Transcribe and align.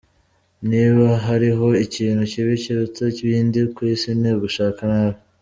Niba 0.69 1.05
hariho 1.25 1.67
ikintu 1.85 2.21
kibi 2.31 2.53
kiruta 2.63 3.05
ibindi 3.23 3.59
ku 3.73 3.81
isi 3.93 4.09
ni 4.19 4.29
ugushaka 4.35 4.81
nabi. 4.91 5.19